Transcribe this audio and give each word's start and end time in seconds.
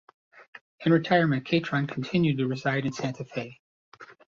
In 0.83 0.91
retirement 0.93 1.45
Catron 1.45 1.85
continued 1.85 2.39
to 2.39 2.47
reside 2.47 2.87
in 2.87 2.91
Santa 2.91 3.23
Fe. 3.23 3.61